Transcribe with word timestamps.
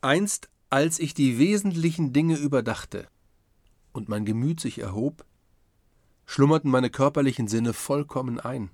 Einst, 0.00 0.48
als 0.70 1.00
ich 1.00 1.12
die 1.12 1.38
wesentlichen 1.38 2.12
Dinge 2.12 2.36
überdachte 2.36 3.08
und 3.92 4.08
mein 4.08 4.24
Gemüt 4.24 4.60
sich 4.60 4.78
erhob, 4.78 5.24
schlummerten 6.24 6.70
meine 6.70 6.90
körperlichen 6.90 7.48
Sinne 7.48 7.72
vollkommen 7.72 8.38
ein, 8.38 8.70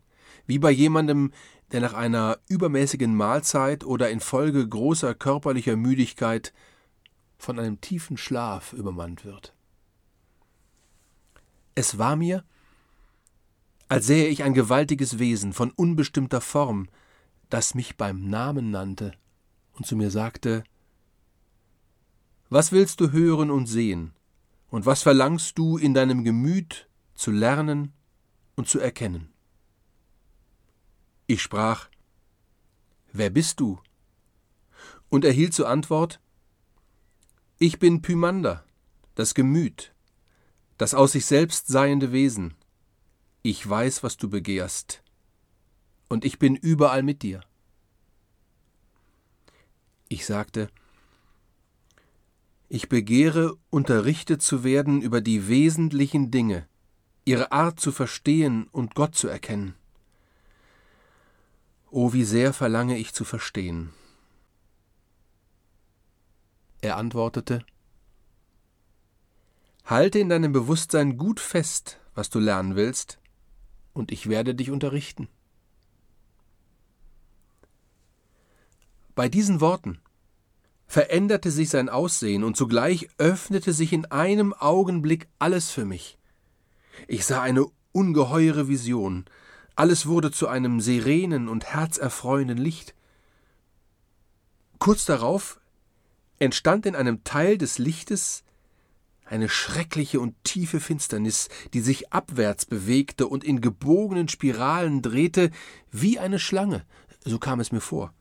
wie 0.47 0.59
bei 0.59 0.71
jemandem, 0.71 1.33
der 1.73 1.81
nach 1.81 1.95
einer 1.95 2.39
übermäßigen 2.49 3.17
Mahlzeit 3.17 3.85
oder 3.85 4.11
infolge 4.11 4.69
großer 4.69 5.15
körperlicher 5.15 5.77
Müdigkeit 5.77 6.53
von 7.39 7.59
einem 7.59 7.81
tiefen 7.81 8.19
Schlaf 8.19 8.75
übermannt 8.75 9.25
wird. 9.25 9.55
Es 11.75 11.97
war 11.97 12.17
mir, 12.17 12.45
als 13.89 14.07
sähe 14.07 14.29
ich 14.29 14.43
ein 14.43 14.55
gewaltiges 14.55 15.19
Wesen 15.19 15.53
von 15.55 15.71
unbestimmter 15.71 16.41
Form, 16.41 16.89
das 17.49 17.75
mich 17.75 17.97
beim 17.97 18.29
Namen 18.29 18.71
nannte 18.71 19.13
und 19.73 19.87
zu 19.87 19.97
mir 19.97 20.11
sagte 20.11 20.65
Was 22.51 22.73
willst 22.73 23.01
du 23.01 23.11
hören 23.11 23.51
und 23.51 23.67
sehen, 23.67 24.13
und 24.71 24.87
was 24.87 25.03
verlangst 25.03 25.59
du 25.59 25.77
in 25.77 25.95
deinem 25.95 26.25
Gemüt 26.25 26.89
zu 27.15 27.31
lernen 27.31 27.93
und 28.55 28.69
zu 28.69 28.81
erkennen? 28.81 29.33
Ich 31.27 31.43
sprach 31.43 31.89
Wer 33.13 33.31
bist 33.31 33.61
du? 33.61 33.81
und 35.09 35.25
erhielt 35.25 35.55
zur 35.55 35.69
Antwort 35.69 36.21
Ich 37.59 37.79
bin 37.79 38.03
Pymander, 38.03 38.65
das 39.15 39.35
Gemüt, 39.35 39.95
das 40.77 40.93
aus 40.93 41.13
sich 41.13 41.25
selbst 41.25 41.69
seiende 41.69 42.11
Wesen, 42.11 42.55
ich 43.43 43.69
weiß, 43.69 44.03
was 44.03 44.17
du 44.17 44.29
begehrst, 44.29 45.03
und 46.09 46.25
ich 46.25 46.39
bin 46.39 46.57
überall 46.57 47.03
mit 47.03 47.23
dir. 47.23 47.43
Ich 50.09 50.27
sagte, 50.27 50.69
ich 52.75 52.89
begehre, 52.89 53.57
unterrichtet 53.71 54.43
zu 54.43 54.65
werden 54.65 55.01
über 55.01 55.21
die 55.21 55.47
wesentlichen 55.47 56.33
Dinge, 56.33 56.67
ihre 57.25 57.53
Art 57.53 57.79
zu 57.79 57.93
verstehen 57.93 58.67
und 58.73 58.97
Gott 58.97 59.15
zu 59.15 59.29
erkennen. 59.29 59.77
O, 61.89 62.13
wie 62.13 62.25
sehr 62.25 62.53
verlange 62.53 62.99
ich 62.99 63.15
zu 63.15 63.25
verstehen. 63.25 63.91
Er 66.81 66.97
antwortete, 66.97 67.65
Halte 69.85 70.19
in 70.19 70.29
deinem 70.29 70.51
Bewusstsein 70.51 71.17
gut 71.17 71.39
fest, 71.39 72.01
was 72.17 72.29
du 72.29 72.41
lernen 72.41 72.75
willst, 72.75 73.21
und 73.93 74.11
ich 74.11 74.29
werde 74.29 74.53
dich 74.53 74.73
unterrichten. 74.73 75.29
Bei 79.15 79.29
diesen 79.29 79.61
Worten 79.61 80.01
veränderte 80.87 81.51
sich 81.51 81.71
sein 81.71 81.89
Aussehen 81.89 82.45
und 82.45 82.57
zugleich 82.57 83.09
öffnete 83.19 83.73
sich 83.73 83.93
in 83.93 84.07
einem 84.07 84.53
Augenblick 84.53 85.29
alles 85.39 85.71
für 85.71 85.85
mich. 85.85 86.19
Ich 87.09 87.25
sah 87.25 87.43
eine 87.43 87.67
ungeheure 87.93 88.69
Vision, 88.69 89.25
alles 89.77 90.07
wurde 90.07 90.31
zu 90.31 90.49
einem 90.49 90.81
serenen 90.81 91.49
und 91.49 91.65
herzerfreuenden 91.65 92.59
Licht. 92.59 92.95
Kurz 94.79 95.05
darauf 95.05 95.61
entstand 96.39 96.87
in 96.87 96.95
einem 96.95 97.25
Teil 97.25 97.59
des 97.59 97.79
Lichtes 97.79 98.45
eine 99.25 99.49
schreckliche 99.49 100.21
und 100.21 100.35
tiefe 100.45 100.81
Finsternis, 100.81 101.49
die 101.73 101.81
sich 101.81 102.13
abwärts 102.13 102.67
bewegte 102.67 103.27
und 103.27 103.43
in 103.43 103.61
gebogenen 103.61 104.29
Spiralen 104.29 105.03
drehte 105.03 105.51
wie 105.91 106.19
eine 106.19 106.39
Schlange, 106.39 106.85
so 107.25 107.39
kam 107.39 107.61
es 107.61 107.73
mir 107.73 107.81
vor. 107.81 108.13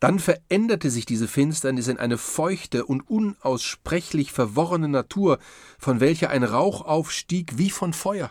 Dann 0.00 0.20
veränderte 0.20 0.90
sich 0.90 1.06
diese 1.06 1.26
Finsternis 1.26 1.88
in 1.88 1.98
eine 1.98 2.18
feuchte 2.18 2.84
und 2.84 3.08
unaussprechlich 3.08 4.32
verworrene 4.32 4.88
Natur, 4.88 5.38
von 5.78 6.00
welcher 6.00 6.30
ein 6.30 6.44
Rauch 6.44 6.82
aufstieg 6.82 7.58
wie 7.58 7.70
von 7.70 7.92
Feuer, 7.92 8.30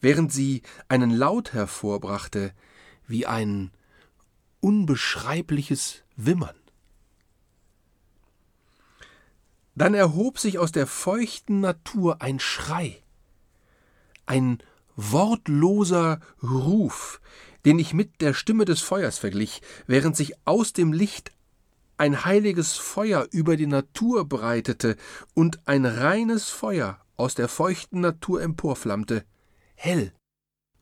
während 0.00 0.32
sie 0.32 0.62
einen 0.88 1.10
Laut 1.10 1.54
hervorbrachte, 1.54 2.52
wie 3.06 3.26
ein 3.26 3.70
unbeschreibliches 4.60 6.02
Wimmern. 6.16 6.54
Dann 9.74 9.94
erhob 9.94 10.38
sich 10.38 10.58
aus 10.58 10.72
der 10.72 10.86
feuchten 10.86 11.60
Natur 11.60 12.20
ein 12.20 12.38
Schrei, 12.38 13.02
ein 14.26 14.58
wortloser 14.96 16.20
Ruf, 16.42 17.22
den 17.64 17.78
ich 17.78 17.94
mit 17.94 18.20
der 18.20 18.34
Stimme 18.34 18.64
des 18.64 18.80
Feuers 18.80 19.18
verglich, 19.18 19.62
während 19.86 20.16
sich 20.16 20.34
aus 20.46 20.72
dem 20.72 20.92
Licht 20.92 21.32
ein 21.96 22.24
heiliges 22.24 22.78
Feuer 22.78 23.26
über 23.30 23.56
die 23.56 23.66
Natur 23.66 24.26
breitete 24.26 24.96
und 25.34 25.60
ein 25.66 25.84
reines 25.84 26.48
Feuer 26.48 26.98
aus 27.16 27.34
der 27.34 27.48
feuchten 27.48 28.00
Natur 28.00 28.42
emporflammte, 28.42 29.24
hell 29.74 30.12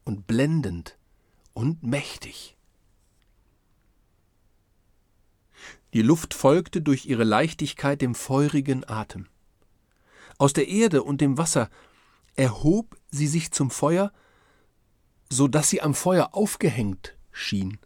und 0.04 0.28
blendend 0.28 0.96
und 1.54 1.82
mächtig. 1.82 2.56
Die 5.94 6.02
Luft 6.02 6.34
folgte 6.34 6.82
durch 6.82 7.06
ihre 7.06 7.24
Leichtigkeit 7.24 8.00
dem 8.00 8.14
feurigen 8.14 8.88
Atem. 8.88 9.26
Aus 10.36 10.52
der 10.52 10.68
Erde 10.68 11.02
und 11.02 11.20
dem 11.20 11.38
Wasser 11.38 11.70
erhob 12.36 12.96
sie 13.10 13.26
sich 13.26 13.50
zum 13.50 13.70
Feuer, 13.70 14.12
so 15.30 15.48
dass 15.48 15.70
sie 15.70 15.82
am 15.82 15.94
Feuer 15.94 16.30
aufgehängt 16.32 17.16
schien. 17.32 17.78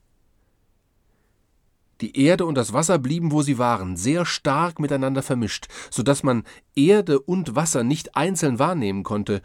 Die 2.01 2.17
Erde 2.21 2.47
und 2.47 2.57
das 2.57 2.73
Wasser 2.73 2.99
blieben, 2.99 3.31
wo 3.31 3.43
sie 3.43 3.59
waren, 3.59 3.97
sehr 3.97 4.27
stark 4.27 4.81
miteinander 4.81 5.23
vermischt, 5.23 5.69
so 5.91 6.03
dass 6.03 6.25
man 6.25 6.43
Erde 6.75 7.21
und 7.21 7.55
Wasser 7.55 7.85
nicht 7.85 8.17
einzeln 8.17 8.59
wahrnehmen 8.59 9.05
konnte, 9.05 9.41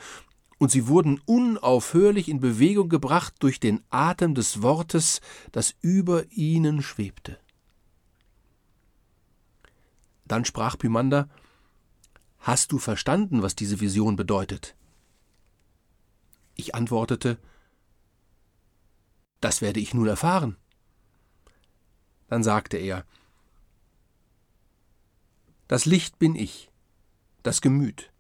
und 0.57 0.71
sie 0.71 0.88
wurden 0.88 1.21
unaufhörlich 1.25 2.29
in 2.29 2.39
Bewegung 2.39 2.89
gebracht 2.89 3.35
durch 3.39 3.59
den 3.59 3.83
Atem 3.91 4.33
des 4.33 4.63
Wortes, 4.63 5.21
das 5.51 5.75
über 5.81 6.23
ihnen 6.31 6.81
schwebte. 6.81 7.39
Dann 10.25 10.45
sprach 10.45 10.77
Pymander 10.77 11.29
Hast 12.39 12.71
du 12.71 12.79
verstanden, 12.79 13.41
was 13.41 13.55
diese 13.55 13.81
Vision 13.81 14.15
bedeutet? 14.15 14.75
Ich 16.55 16.73
antwortete 16.73 17.38
Das 19.42 19.62
werde 19.62 19.80
ich 19.80 19.94
nun 19.94 20.07
erfahren. 20.07 20.57
Dann 22.28 22.44
sagte 22.44 22.78
er 22.78 23.06
Das 25.68 25.86
Licht 25.86 26.19
bin 26.19 26.36
ich, 26.36 26.72
das 27.44 27.62
Gemüt, 27.62 28.12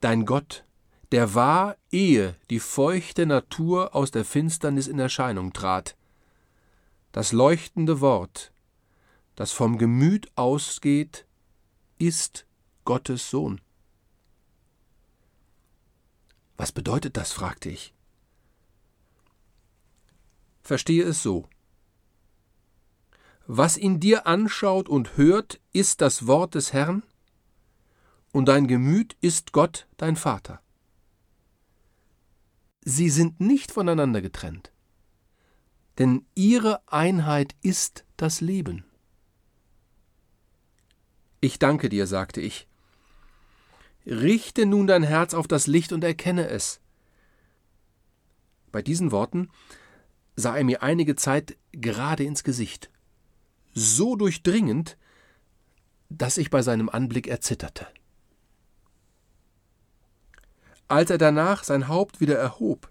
dein 0.00 0.24
Gott, 0.24 0.64
der 1.10 1.34
war, 1.34 1.76
ehe 1.90 2.36
die 2.48 2.60
feuchte 2.60 3.26
Natur 3.26 3.94
aus 3.94 4.10
der 4.10 4.24
Finsternis 4.24 4.86
in 4.86 4.98
Erscheinung 4.98 5.52
trat. 5.52 5.96
Das 7.12 7.32
leuchtende 7.32 8.00
Wort, 8.00 8.52
das 9.36 9.52
vom 9.52 9.76
Gemüt 9.76 10.30
ausgeht, 10.36 11.26
ist 11.98 12.46
Gottes 12.84 13.28
Sohn. 13.28 13.60
Was 16.56 16.72
bedeutet 16.72 17.16
das? 17.16 17.32
fragte 17.32 17.68
ich. 17.68 17.92
Verstehe 20.72 21.04
es 21.04 21.22
so. 21.22 21.50
Was 23.46 23.76
in 23.76 24.00
dir 24.00 24.26
anschaut 24.26 24.88
und 24.88 25.18
hört, 25.18 25.60
ist 25.74 26.00
das 26.00 26.26
Wort 26.26 26.54
des 26.54 26.72
Herrn, 26.72 27.02
und 28.32 28.46
dein 28.46 28.66
Gemüt 28.68 29.14
ist 29.20 29.52
Gott, 29.52 29.86
dein 29.98 30.16
Vater. 30.16 30.62
Sie 32.80 33.10
sind 33.10 33.38
nicht 33.38 33.70
voneinander 33.70 34.22
getrennt, 34.22 34.72
denn 35.98 36.24
ihre 36.34 36.80
Einheit 36.90 37.54
ist 37.60 38.06
das 38.16 38.40
Leben. 38.40 38.86
Ich 41.42 41.58
danke 41.58 41.90
dir, 41.90 42.06
sagte 42.06 42.40
ich. 42.40 42.66
Richte 44.06 44.64
nun 44.64 44.86
dein 44.86 45.02
Herz 45.02 45.34
auf 45.34 45.46
das 45.46 45.66
Licht 45.66 45.92
und 45.92 46.02
erkenne 46.02 46.48
es. 46.48 46.80
Bei 48.70 48.80
diesen 48.80 49.10
Worten 49.12 49.50
sah 50.42 50.56
er 50.56 50.64
mir 50.64 50.82
einige 50.82 51.16
Zeit 51.16 51.56
gerade 51.72 52.24
ins 52.24 52.44
Gesicht, 52.44 52.90
so 53.72 54.16
durchdringend, 54.16 54.98
dass 56.10 56.36
ich 56.36 56.50
bei 56.50 56.62
seinem 56.62 56.88
Anblick 56.88 57.26
erzitterte. 57.28 57.86
Als 60.88 61.08
er 61.10 61.18
danach 61.18 61.64
sein 61.64 61.88
Haupt 61.88 62.20
wieder 62.20 62.36
erhob, 62.36 62.90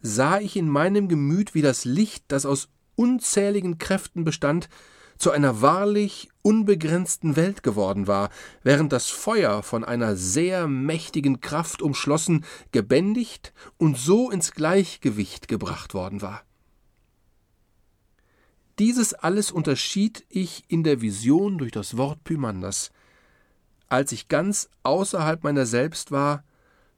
sah 0.00 0.40
ich 0.40 0.56
in 0.56 0.68
meinem 0.68 1.08
Gemüt, 1.08 1.54
wie 1.54 1.62
das 1.62 1.84
Licht, 1.84 2.24
das 2.28 2.46
aus 2.46 2.68
unzähligen 2.96 3.78
Kräften 3.78 4.24
bestand, 4.24 4.68
zu 5.18 5.30
einer 5.30 5.62
wahrlich 5.62 6.28
unbegrenzten 6.42 7.36
Welt 7.36 7.62
geworden 7.62 8.06
war, 8.06 8.30
während 8.62 8.92
das 8.92 9.08
Feuer 9.10 9.62
von 9.62 9.84
einer 9.84 10.16
sehr 10.16 10.68
mächtigen 10.68 11.40
Kraft 11.40 11.82
umschlossen, 11.82 12.44
gebändigt 12.72 13.52
und 13.78 13.96
so 13.96 14.30
ins 14.30 14.52
Gleichgewicht 14.52 15.48
gebracht 15.48 15.94
worden 15.94 16.22
war. 16.22 16.42
Dieses 18.78 19.14
alles 19.14 19.52
unterschied 19.52 20.24
ich 20.28 20.64
in 20.68 20.82
der 20.82 21.00
Vision 21.00 21.58
durch 21.58 21.70
das 21.70 21.96
Wort 21.96 22.24
Pymandas. 22.24 22.90
Als 23.88 24.10
ich 24.10 24.28
ganz 24.28 24.68
außerhalb 24.82 25.44
meiner 25.44 25.64
selbst 25.64 26.10
war, 26.10 26.42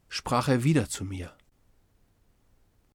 sprach 0.08 0.48
er 0.48 0.64
wieder 0.64 0.88
zu 0.88 1.04
mir. 1.04 1.32